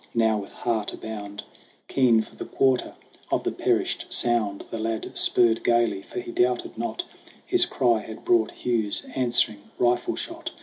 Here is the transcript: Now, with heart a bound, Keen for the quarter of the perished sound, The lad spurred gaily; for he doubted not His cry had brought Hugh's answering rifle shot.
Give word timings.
Now, 0.15 0.35
with 0.39 0.51
heart 0.51 0.93
a 0.93 0.97
bound, 0.97 1.43
Keen 1.87 2.23
for 2.23 2.35
the 2.35 2.45
quarter 2.45 2.95
of 3.31 3.43
the 3.43 3.51
perished 3.51 4.07
sound, 4.11 4.65
The 4.71 4.79
lad 4.79 5.11
spurred 5.15 5.63
gaily; 5.63 6.01
for 6.01 6.19
he 6.19 6.31
doubted 6.31 6.75
not 6.75 7.03
His 7.45 7.67
cry 7.67 7.99
had 8.01 8.25
brought 8.25 8.49
Hugh's 8.65 9.05
answering 9.15 9.59
rifle 9.77 10.15
shot. 10.15 10.53